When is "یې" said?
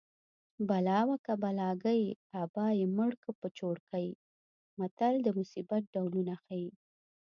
2.79-2.85